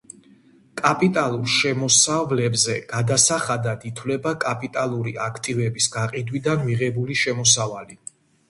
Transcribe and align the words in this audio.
კაპიტალურ 0.79 1.51
შემოსავლებზე 1.55 2.77
გადასახადად 2.93 3.87
ითვლება 3.91 4.33
კაპიტალური 4.47 5.15
აქტივების 5.29 5.91
გაყიდვიდან 5.99 6.69
მიღებული 6.71 7.23
შემოსავალი. 7.27 8.01